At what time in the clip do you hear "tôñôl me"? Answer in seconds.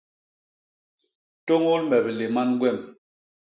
1.45-1.97